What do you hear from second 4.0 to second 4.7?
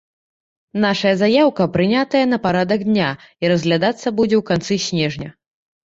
будзе ў